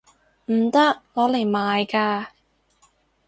[0.47, 0.79] 唔得！
[1.13, 2.25] 攞嚟賣㗎